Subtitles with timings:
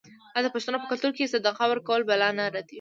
[0.35, 2.69] آیا د پښتنو په کلتور کې صدقه ورکول بلا نه ردوي؟